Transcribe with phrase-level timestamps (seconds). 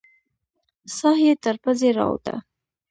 [0.97, 2.35] ساه یې تر پزې راووته.